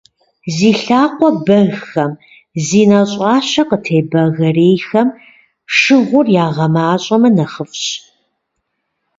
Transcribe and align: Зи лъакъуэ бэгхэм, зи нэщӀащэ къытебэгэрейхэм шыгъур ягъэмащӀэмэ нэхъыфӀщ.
Зи 0.55 0.71
лъакъуэ 0.85 1.29
бэгхэм, 1.45 2.11
зи 2.65 2.81
нэщӀащэ 2.89 3.63
къытебэгэрейхэм 3.69 5.07
шыгъур 5.77 6.27
ягъэмащӀэмэ 6.45 7.29
нэхъыфӀщ. 7.35 7.85